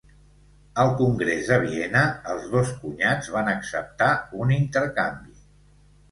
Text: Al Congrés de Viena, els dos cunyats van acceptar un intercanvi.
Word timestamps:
Al 0.83 0.87
Congrés 1.01 1.49
de 1.49 1.57
Viena, 1.65 2.01
els 2.35 2.47
dos 2.53 2.71
cunyats 2.85 3.29
van 3.35 3.51
acceptar 3.53 4.07
un 4.39 4.55
intercanvi. 4.57 5.37